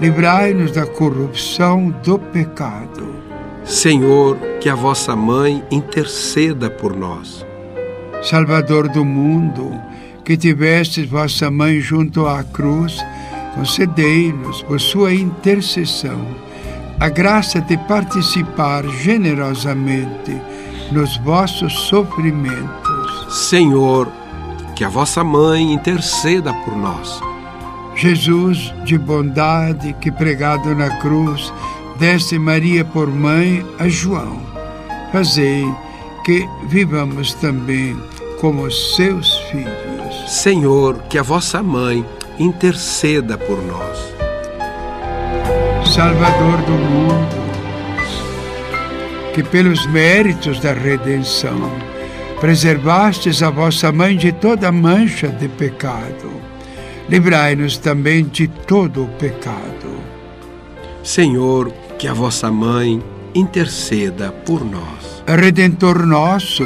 Livrai-nos 0.00 0.70
da 0.70 0.86
corrupção 0.86 1.90
do 2.04 2.20
pecado. 2.20 3.16
Senhor, 3.64 4.36
que 4.60 4.68
a 4.68 4.76
vossa 4.76 5.16
mãe 5.16 5.64
interceda 5.72 6.70
por 6.70 6.94
nós. 6.94 7.44
Salvador 8.22 8.88
do 8.88 9.04
mundo, 9.04 9.80
que 10.24 10.36
tivestes 10.36 11.08
vossa 11.08 11.50
mãe 11.50 11.80
junto 11.80 12.26
à 12.26 12.42
cruz, 12.42 12.98
concedei-nos, 13.54 14.62
por 14.62 14.80
sua 14.80 15.14
intercessão, 15.14 16.26
a 17.00 17.08
graça 17.08 17.60
de 17.60 17.76
participar 17.76 18.84
generosamente 18.88 20.36
nos 20.90 21.16
vossos 21.18 21.72
sofrimentos. 21.88 23.48
Senhor, 23.48 24.08
que 24.74 24.84
a 24.84 24.88
vossa 24.88 25.22
mãe 25.22 25.72
interceda 25.72 26.52
por 26.64 26.76
nós. 26.76 27.20
Jesus 27.94 28.72
de 28.84 28.98
bondade, 28.98 29.94
que 30.00 30.10
pregado 30.10 30.74
na 30.74 30.98
cruz, 30.98 31.52
deste 31.98 32.38
Maria 32.38 32.84
por 32.84 33.08
mãe 33.08 33.64
a 33.78 33.88
João. 33.88 34.40
Fazei 35.12 35.64
que 36.28 36.46
vivamos 36.64 37.32
também 37.32 37.96
como 38.38 38.70
seus 38.70 39.38
filhos. 39.50 40.30
Senhor, 40.30 40.98
que 41.08 41.16
a 41.16 41.22
vossa 41.22 41.62
mãe 41.62 42.04
interceda 42.38 43.38
por 43.38 43.56
nós. 43.62 44.12
Salvador 45.90 46.58
do 46.66 46.72
mundo, 46.72 47.36
que 49.34 49.42
pelos 49.42 49.86
méritos 49.86 50.60
da 50.60 50.74
redenção 50.74 51.72
preservastes 52.42 53.42
a 53.42 53.48
vossa 53.48 53.90
mãe 53.90 54.14
de 54.14 54.30
toda 54.30 54.70
mancha 54.70 55.28
de 55.28 55.48
pecado. 55.48 56.30
Livrai-nos 57.08 57.78
também 57.78 58.26
de 58.26 58.48
todo 58.48 59.04
o 59.04 59.08
pecado. 59.08 59.98
Senhor, 61.02 61.72
que 61.98 62.06
a 62.06 62.12
vossa 62.12 62.50
mãe 62.50 63.02
interceda 63.34 64.30
por 64.44 64.62
nós. 64.62 65.17
Redentor 65.36 66.06
nosso, 66.06 66.64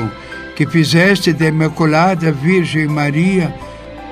que 0.55 0.67
fizeste 0.67 1.33
da 1.33 1.47
Imaculada 1.47 2.31
Virgem 2.31 2.87
Maria 2.87 3.53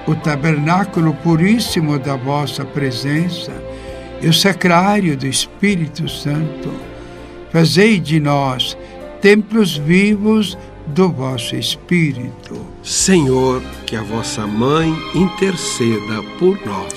o 0.07 0.15
tabernáculo 0.15 1.15
puríssimo 1.15 1.99
da 1.99 2.17
vossa 2.17 2.65
presença 2.65 3.53
e 4.21 4.29
o 4.29 4.33
sacrário 4.33 5.17
do 5.17 5.27
Espírito 5.27 6.09
Santo, 6.09 6.73
fazei 7.53 8.01
de 8.01 8.19
nós 8.19 8.77
templos 9.21 9.77
vivos 9.77 10.59
do 10.89 11.11
vosso 11.11 11.55
Espírito. 11.55 12.67
Senhor, 12.83 13.63
que 13.87 13.95
a 13.95 14.03
vossa 14.03 14.47
mãe 14.47 14.93
interceda 15.15 16.23
por 16.39 16.59
nós. 16.67 16.93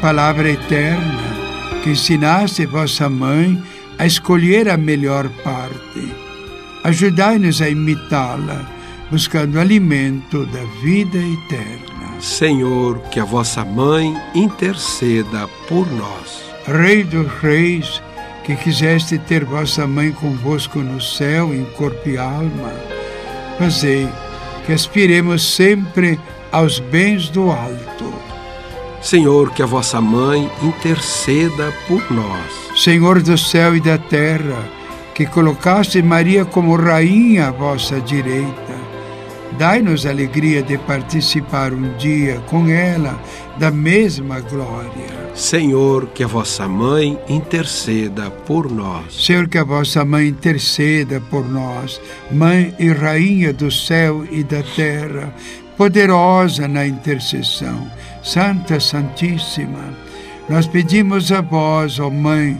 Palavra 0.00 0.50
eterna, 0.50 1.80
que 1.82 1.90
ensinaste 1.90 2.66
vossa 2.66 3.08
mãe 3.08 3.62
a 3.98 4.06
escolher 4.06 4.68
a 4.68 4.76
melhor 4.76 5.28
parte. 5.42 6.29
Ajudai-nos 6.84 7.60
a 7.60 7.68
imitá-la, 7.68 8.64
buscando 9.10 9.58
alimento 9.58 10.46
da 10.46 10.64
vida 10.82 11.18
eterna. 11.18 12.20
Senhor, 12.20 12.98
que 13.10 13.20
a 13.20 13.24
vossa 13.24 13.64
mãe 13.64 14.14
interceda 14.34 15.48
por 15.68 15.90
nós. 15.92 16.42
Rei 16.66 17.04
dos 17.04 17.26
reis, 17.40 18.02
que 18.44 18.54
quiseste 18.56 19.18
ter 19.18 19.44
vossa 19.44 19.86
mãe 19.86 20.12
convosco 20.12 20.80
no 20.80 21.00
céu, 21.00 21.54
em 21.54 21.64
corpo 21.76 22.08
e 22.08 22.16
alma, 22.16 22.72
fazei 23.58 24.08
que 24.64 24.72
aspiremos 24.72 25.54
sempre 25.54 26.18
aos 26.52 26.78
bens 26.78 27.28
do 27.28 27.50
alto. 27.50 28.12
Senhor, 29.02 29.50
que 29.52 29.62
a 29.62 29.66
vossa 29.66 30.00
mãe 30.00 30.50
interceda 30.62 31.72
por 31.88 32.10
nós. 32.10 32.82
Senhor 32.82 33.22
do 33.22 33.36
céu 33.36 33.74
e 33.74 33.80
da 33.80 33.96
terra, 33.96 34.62
que 35.20 35.26
colocaste 35.26 36.00
Maria 36.00 36.46
como 36.46 36.74
rainha 36.76 37.48
à 37.48 37.50
vossa 37.50 38.00
direita, 38.00 38.74
dai-nos 39.58 40.06
alegria 40.06 40.62
de 40.62 40.78
participar 40.78 41.74
um 41.74 41.94
dia 41.98 42.40
com 42.48 42.70
ela 42.70 43.20
da 43.58 43.70
mesma 43.70 44.40
glória. 44.40 45.30
Senhor, 45.34 46.06
que 46.06 46.24
a 46.24 46.26
vossa 46.26 46.66
mãe 46.66 47.20
interceda 47.28 48.30
por 48.30 48.70
nós. 48.70 49.26
Senhor, 49.26 49.46
que 49.46 49.58
a 49.58 49.64
vossa 49.64 50.06
mãe 50.06 50.28
interceda 50.28 51.20
por 51.30 51.46
nós, 51.46 52.00
mãe 52.30 52.74
e 52.78 52.90
rainha 52.90 53.52
do 53.52 53.70
céu 53.70 54.24
e 54.30 54.42
da 54.42 54.62
terra, 54.62 55.34
poderosa 55.76 56.66
na 56.66 56.86
intercessão, 56.86 57.86
Santa 58.22 58.80
Santíssima, 58.80 59.84
nós 60.48 60.66
pedimos 60.66 61.30
a 61.30 61.42
vós, 61.42 62.00
ó 62.00 62.08
Mãe, 62.08 62.58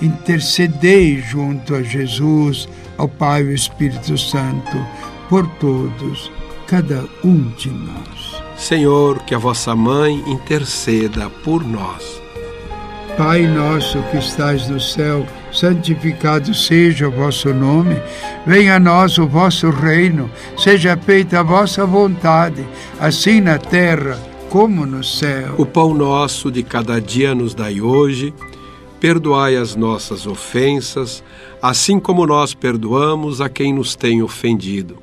intercedei 0.00 1.20
junto 1.20 1.74
a 1.74 1.82
Jesus, 1.82 2.68
ao 2.96 3.08
Pai 3.08 3.42
e 3.42 3.48
ao 3.48 3.52
Espírito 3.52 4.16
Santo, 4.16 4.76
por 5.28 5.46
todos 5.60 6.30
cada 6.66 7.04
um 7.24 7.48
de 7.56 7.70
nós. 7.70 8.42
Senhor, 8.56 9.20
que 9.20 9.34
a 9.34 9.38
vossa 9.38 9.74
mãe 9.74 10.22
interceda 10.26 11.30
por 11.44 11.64
nós. 11.64 12.20
Pai 13.16 13.46
nosso 13.46 14.00
que 14.10 14.18
estais 14.18 14.68
no 14.68 14.80
céu, 14.80 15.26
santificado 15.52 16.54
seja 16.54 17.08
o 17.08 17.10
vosso 17.10 17.52
nome. 17.52 17.96
Venha 18.46 18.76
a 18.76 18.80
nós 18.80 19.18
o 19.18 19.26
vosso 19.26 19.70
reino. 19.70 20.30
Seja 20.56 20.96
feita 20.96 21.40
a 21.40 21.42
vossa 21.42 21.84
vontade, 21.84 22.64
assim 23.00 23.40
na 23.40 23.58
terra 23.58 24.16
como 24.48 24.86
no 24.86 25.02
céu. 25.02 25.54
O 25.58 25.66
pão 25.66 25.92
nosso 25.94 26.50
de 26.50 26.62
cada 26.62 27.00
dia 27.00 27.34
nos 27.34 27.54
dai 27.54 27.80
hoje. 27.80 28.32
Perdoai 29.00 29.56
as 29.56 29.76
nossas 29.76 30.26
ofensas, 30.26 31.22
assim 31.62 32.00
como 32.00 32.26
nós 32.26 32.54
perdoamos 32.54 33.40
a 33.40 33.48
quem 33.48 33.72
nos 33.72 33.94
tem 33.94 34.22
ofendido. 34.22 34.96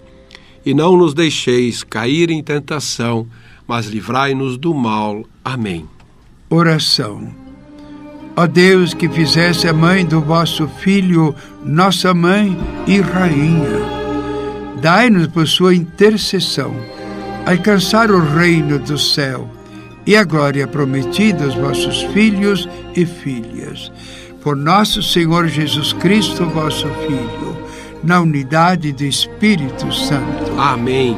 E 0.65 0.73
não 0.73 0.97
nos 0.97 1.13
deixeis 1.13 1.84
cair 1.84 2.29
em 2.29 2.43
tentação, 2.43 3.27
mas 3.67 3.86
livrai-nos 3.86 4.58
do 4.58 4.73
mal. 4.73 5.23
Amém. 5.43 5.88
Oração. 6.49 7.34
Ó 8.36 8.45
Deus, 8.45 8.93
que 8.93 9.08
fizesse 9.08 9.67
a 9.67 9.73
mãe 9.73 10.05
do 10.05 10.19
vosso 10.19 10.67
Filho, 10.67 11.34
nossa 11.63 12.13
mãe 12.13 12.58
e 12.86 12.99
rainha, 12.99 13.79
dai-nos 14.81 15.27
por 15.27 15.47
sua 15.47 15.73
intercessão 15.73 16.75
alcançar 17.45 18.10
o 18.10 18.19
reino 18.19 18.79
do 18.79 18.97
céu 18.97 19.47
e 20.06 20.15
a 20.15 20.24
glória 20.24 20.68
prometida 20.68 21.46
aos 21.46 21.56
vossos 21.56 22.04
filhos 22.13 22.68
e 22.96 23.06
filhas. 23.06 23.91
Por 24.41 24.56
nosso 24.56 25.02
Senhor 25.02 25.48
Jesus 25.48 25.94
Cristo, 25.94 26.46
vosso 26.46 26.88
Filho, 27.08 27.58
na 28.04 28.22
unidade 28.22 28.91
do 28.91 29.04
Espírito 29.04 29.91
Santo. 29.91 30.52
Amém. 30.60 31.18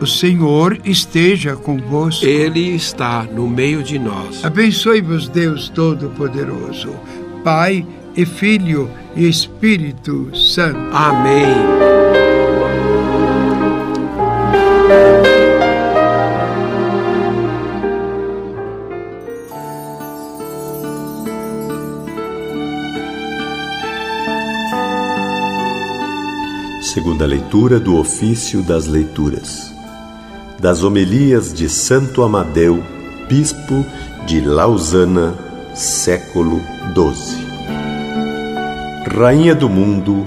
O 0.00 0.06
Senhor 0.06 0.78
esteja 0.84 1.56
convosco. 1.56 2.24
Ele 2.24 2.74
está 2.74 3.22
no 3.22 3.48
meio 3.48 3.82
de 3.82 3.98
nós. 3.98 4.44
Abençoe-vos, 4.44 5.28
Deus 5.28 5.68
Todo-Poderoso, 5.68 6.94
Pai 7.42 7.86
e 8.16 8.24
Filho 8.24 8.90
e 9.16 9.28
Espírito 9.28 10.30
Santo. 10.36 10.78
Amém. 10.92 12.17
Segunda 26.98 27.24
leitura 27.24 27.78
do 27.78 27.96
ofício 27.96 28.60
das 28.60 28.88
leituras. 28.88 29.72
Das 30.58 30.82
homilias 30.82 31.54
de 31.54 31.68
Santo 31.68 32.24
Amadeu, 32.24 32.82
bispo 33.28 33.86
de 34.26 34.40
Lausana, 34.40 35.32
século 35.76 36.60
XII. 36.92 37.46
Rainha 39.16 39.54
do 39.54 39.68
mundo 39.68 40.26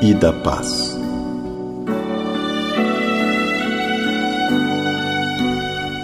e 0.00 0.14
da 0.14 0.32
paz. 0.32 0.98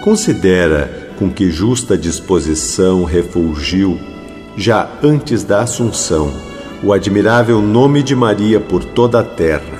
Considera 0.03 1.11
com 1.17 1.31
que 1.31 1.49
justa 1.49 1.97
disposição 1.97 3.03
refulgiu, 3.03 3.99
já 4.55 4.87
antes 5.01 5.43
da 5.43 5.61
Assunção, 5.61 6.31
o 6.83 6.93
admirável 6.93 7.59
nome 7.63 8.03
de 8.03 8.15
Maria 8.15 8.59
por 8.59 8.85
toda 8.85 9.21
a 9.21 9.23
terra. 9.23 9.76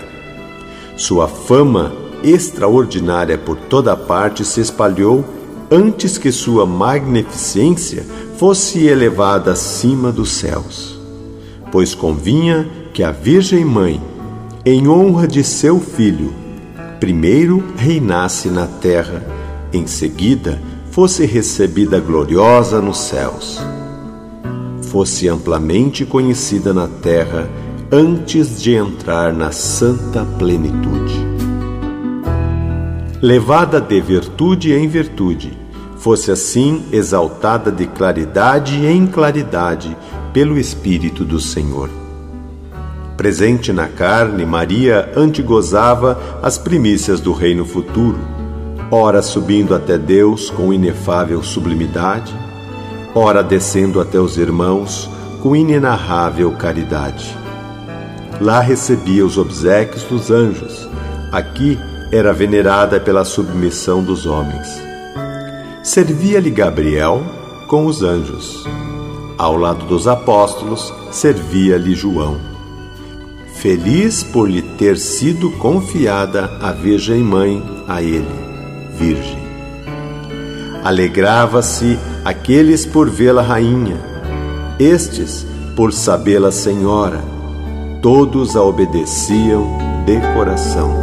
Sua 0.97 1.27
fama 1.27 1.93
extraordinária 2.23 3.38
por 3.38 3.55
toda 3.55 3.95
parte 3.95 4.43
se 4.43 4.60
espalhou 4.60 5.23
antes 5.71 6.17
que 6.17 6.31
sua 6.31 6.65
magnificência 6.65 8.05
fosse 8.38 8.86
elevada 8.86 9.51
acima 9.51 10.12
dos 10.12 10.31
céus. 10.31 10.99
Pois 11.71 11.93
convinha 11.93 12.67
que 12.93 13.03
a 13.03 13.12
Virgem 13.12 13.63
Mãe, 13.63 14.01
em 14.65 14.88
honra 14.88 15.27
de 15.27 15.43
seu 15.43 15.79
filho, 15.79 16.33
primeiro 16.99 17.63
reinasse 17.77 18.49
na 18.49 18.65
terra, 18.65 19.23
em 19.71 19.88
seguida 19.88 20.60
fosse 20.91 21.25
recebida 21.25 21.99
gloriosa 21.99 22.81
nos 22.81 22.97
céus 22.97 23.62
fosse 24.88 25.27
amplamente 25.27 26.05
conhecida 26.05 26.73
na 26.73 26.88
terra 26.88 27.49
antes 27.91 28.62
de 28.62 28.73
entrar 28.73 29.32
na 29.32 29.52
santa 29.54 30.26
plenitude. 30.38 31.26
Levada 33.21 33.80
de 33.80 34.02
virtude 34.02 34.73
em 34.73 34.89
virtude, 34.89 35.58
fosse 35.97 36.30
assim 36.30 36.84
exaltada 36.91 37.71
de 37.71 37.88
claridade 37.88 38.86
em 38.86 39.08
claridade 39.08 39.95
pelo 40.34 40.60
Espírito 40.60 41.23
do 41.23 41.39
Senhor. 41.39 41.89
Presente 43.15 43.71
na 43.71 43.88
carne, 43.88 44.45
Maria 44.45 45.10
antegozava 45.15 46.39
as 46.43 46.58
primícias 46.58 47.21
do 47.21 47.32
reino 47.32 47.65
futuro, 47.65 48.19
ora 48.91 49.21
subindo 49.21 49.73
até 49.73 49.97
Deus 49.97 50.50
com 50.50 50.73
inefável 50.73 51.41
sublimidade, 51.41 52.36
ora 53.15 53.41
descendo 53.41 54.02
até 54.02 54.19
os 54.19 54.38
irmãos 54.38 55.10
com 55.41 55.56
inenarrável 55.56 56.52
caridade. 56.52 57.46
Lá 58.39 58.60
recebia 58.60 59.26
os 59.26 59.38
obsequios 59.38 60.04
dos 60.04 60.30
anjos, 60.30 60.88
aqui 61.32 61.78
era 62.12 62.32
venerada 62.32 63.00
pela 63.00 63.26
submissão 63.26 64.04
dos 64.04 64.26
homens. 64.26 64.67
Servia-lhe 65.84 66.52
Gabriel 66.52 67.23
com 67.67 67.86
os 67.86 68.04
anjos. 68.04 68.63
Ao 69.38 69.58
lado 69.58 69.86
dos 69.86 70.08
apóstolos, 70.08 70.93
servia-lhe 71.12 71.95
João. 71.95 72.38
Feliz 73.56 74.23
por 74.23 74.50
lhe 74.50 74.62
ter 74.62 74.97
sido 74.97 75.52
confiada 75.54 76.58
a 76.62 76.71
Virgem 76.71 77.23
Mãe 77.23 77.63
a 77.88 78.02
ele, 78.02 78.28
Virgem. 78.97 79.47
Alegrava-se 80.84 81.97
aqueles 82.23 82.86
por 82.86 83.10
vê-la 83.10 83.41
rainha, 83.41 83.97
estes 84.80 85.45
por 85.76 85.91
sabê-la 85.91 86.52
senhora, 86.52 87.37
todos 88.01 88.55
a 88.55 88.62
obedeciam 88.62 89.77
de 90.05 90.19
coração. 90.33 90.93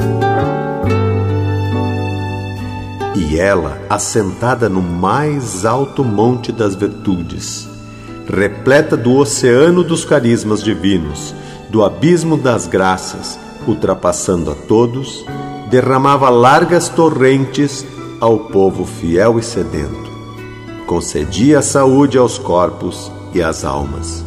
E 3.17 3.39
ela, 3.39 3.81
assentada 3.89 4.69
no 4.69 4.83
mais 4.83 5.65
alto 5.65 6.05
monte 6.05 6.51
das 6.51 6.75
virtudes, 6.75 7.69
repleta 8.27 8.97
do 8.97 9.15
oceano 9.15 9.85
dos 9.85 10.05
carismas 10.05 10.63
divinos, 10.63 11.35
do 11.71 11.85
abismo 11.85 12.37
das 12.37 12.67
graças, 12.67 13.39
ultrapassando 13.67 14.51
a 14.51 14.55
todos, 14.55 15.25
derramava 15.71 16.29
largas 16.29 16.89
torrentes 16.89 17.85
ao 18.21 18.39
povo 18.39 18.85
fiel 18.85 19.39
e 19.39 19.43
sedento. 19.43 20.13
Concedia 20.87 21.63
saúde 21.63 22.19
aos 22.19 22.39
corpos 22.39 23.11
e 23.33 23.43
às 23.43 23.65
almas, 23.65 24.25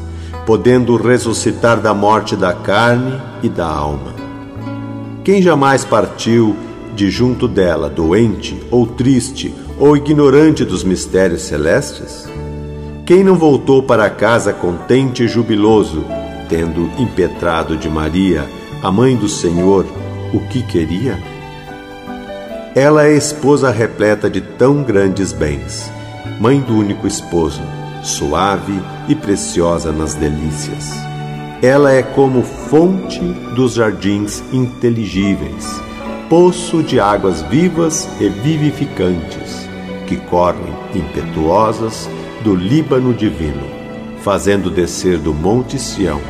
podendo 0.48 0.96
ressuscitar 0.96 1.82
da 1.82 1.94
morte 1.94 2.34
da 2.34 2.54
carne 2.54 3.22
e 3.44 3.50
da 3.50 3.68
alma. 3.68 4.16
Quem 5.22 5.42
jamais 5.42 5.84
partiu 5.84 6.56
de 6.96 7.12
junto 7.12 7.50
dela, 7.50 7.90
doente 7.90 8.58
ou 8.72 8.88
triste 8.88 9.54
ou 9.78 9.98
ignorante 9.98 10.64
dos 10.64 10.86
mistérios 10.86 11.42
celestes? 11.42 12.30
Quem 13.06 13.26
não 13.26 13.36
voltou 13.36 13.84
para 13.84 14.10
casa 14.10 14.54
contente 14.54 15.24
e 15.24 15.28
jubiloso, 15.28 16.06
tendo 16.48 16.90
impetrado 16.98 17.76
de 17.76 17.90
Maria, 17.90 18.46
a 18.82 18.90
mãe 18.90 19.18
do 19.18 19.28
Senhor, 19.28 19.86
o 20.34 20.40
que 20.48 20.64
queria? 20.64 21.22
Ela 22.74 23.06
é 23.06 23.18
esposa 23.18 23.70
repleta 23.70 24.30
de 24.30 24.40
tão 24.40 24.82
grandes 24.82 25.34
bens, 25.34 25.92
mãe 26.40 26.62
do 26.62 26.74
único 26.74 27.06
esposo, 27.06 27.62
suave 28.08 28.82
e 29.08 29.16
preciosa 29.16 29.92
nas 29.92 30.16
delícias. 30.16 30.92
Ela 31.62 31.92
é 31.92 32.04
como 32.04 32.44
fonte 32.44 33.20
dos 33.56 33.74
jardins 33.74 34.44
inteligíveis, 34.54 35.82
poço 36.30 36.84
de 36.84 37.00
águas 37.00 37.42
vivas 37.44 38.08
e 38.20 38.30
vivificantes, 38.30 39.68
que 40.06 40.18
correm 40.18 40.74
impetuosas 40.94 42.10
do 42.44 42.56
Líbano 42.56 43.14
divino, 43.14 43.68
fazendo 44.22 44.70
descer 44.70 45.18
do 45.18 45.34
Monte 45.34 45.80
Sião 45.80 46.22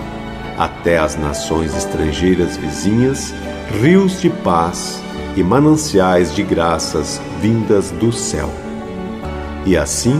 até 0.58 0.98
as 0.98 1.16
nações 1.16 1.76
estrangeiras 1.76 2.58
vizinhas 2.58 3.34
rios 3.80 4.20
de 4.20 4.30
paz 4.30 5.00
e 5.36 5.44
mananciais 5.44 6.34
de 6.34 6.42
graças 6.42 7.22
vindas 7.40 7.92
do 7.92 8.12
céu. 8.12 8.50
E 9.66 9.78
assim, 9.78 10.20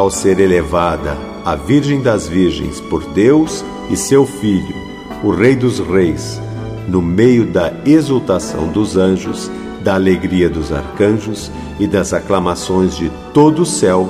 ao 0.00 0.10
ser 0.10 0.40
elevada 0.40 1.14
a 1.44 1.54
Virgem 1.54 2.00
das 2.00 2.26
Virgens 2.26 2.80
por 2.80 3.04
Deus 3.10 3.62
e 3.90 3.96
seu 3.96 4.24
Filho, 4.24 4.74
o 5.22 5.30
Rei 5.30 5.54
dos 5.54 5.78
Reis, 5.78 6.40
no 6.88 7.02
meio 7.02 7.44
da 7.44 7.70
exultação 7.84 8.68
dos 8.68 8.96
anjos, 8.96 9.50
da 9.82 9.94
alegria 9.94 10.48
dos 10.48 10.72
arcanjos 10.72 11.52
e 11.78 11.86
das 11.86 12.14
aclamações 12.14 12.96
de 12.96 13.10
todo 13.34 13.60
o 13.60 13.66
céu, 13.66 14.08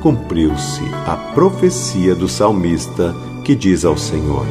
cumpriu-se 0.00 0.82
a 1.06 1.16
profecia 1.16 2.14
do 2.14 2.28
salmista 2.28 3.14
que 3.44 3.54
diz 3.54 3.84
ao 3.84 3.98
Senhor: 3.98 4.46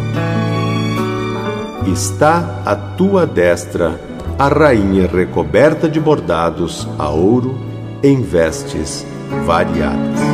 Está 1.92 2.62
à 2.64 2.76
tua 2.76 3.26
destra 3.26 4.00
a 4.38 4.48
rainha 4.48 5.08
recoberta 5.08 5.90
de 5.90 6.00
bordados 6.00 6.88
a 7.00 7.10
ouro 7.10 7.58
em 8.04 8.22
vestes 8.22 9.04
variadas. 9.48 10.25